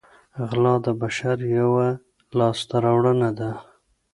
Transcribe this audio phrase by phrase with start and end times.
[0.47, 1.87] غلا د بشر یوه
[2.37, 3.51] لاسته راوړنه ده